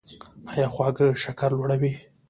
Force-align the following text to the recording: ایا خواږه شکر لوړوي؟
ایا 0.53 0.67
خواږه 0.73 1.07
شکر 1.23 1.49
لوړوي؟ 1.57 1.93